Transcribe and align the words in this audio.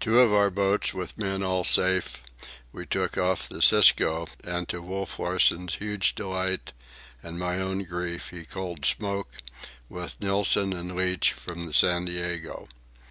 Two 0.00 0.20
of 0.20 0.32
our 0.32 0.48
boats, 0.48 0.94
with 0.94 1.18
men 1.18 1.42
all 1.42 1.62
safe, 1.62 2.22
we 2.72 2.86
took 2.86 3.18
off 3.18 3.46
the 3.46 3.60
Cisco, 3.60 4.24
and, 4.42 4.66
to 4.70 4.80
Wolf 4.80 5.18
Larsen's 5.18 5.74
huge 5.74 6.14
delight 6.14 6.72
and 7.22 7.38
my 7.38 7.58
own 7.58 7.84
grief, 7.84 8.28
he 8.28 8.46
culled 8.46 8.86
Smoke, 8.86 9.28
with 9.90 10.18
Nilson 10.18 10.72
and 10.72 10.96
Leach, 10.96 11.32
from 11.32 11.64
the 11.66 11.74
San 11.74 12.06
Diego. 12.06 12.66